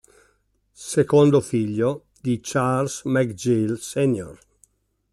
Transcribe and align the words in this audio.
Secondo 0.73 1.41
figlio 1.41 2.05
di 2.19 2.39
Charles 2.41 3.03
McGill 3.03 3.75
Sr. 3.75 4.35